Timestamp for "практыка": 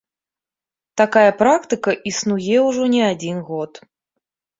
1.41-1.93